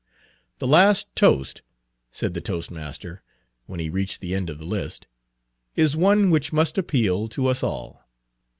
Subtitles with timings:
[0.57, 1.61] Page 19 "The last toast,"
[2.09, 3.21] said the toast master,
[3.67, 5.05] when he reached the end of the list,
[5.75, 8.01] "is one which must appeal to us all.